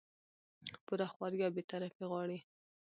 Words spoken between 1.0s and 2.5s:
خواري او بې طرفي غواړي